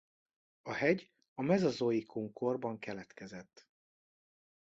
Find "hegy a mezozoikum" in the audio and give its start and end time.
0.73-2.33